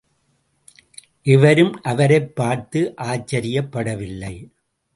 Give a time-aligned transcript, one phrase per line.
[1.23, 4.49] எவரும் அவரைப் பார்த்து ஆச்சரியப்படவில்லை.